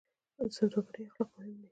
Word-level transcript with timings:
د 0.37 0.39
سوداګرۍ 0.55 1.01
اخلاق 1.07 1.29
مهم 1.35 1.55
دي 1.61 1.67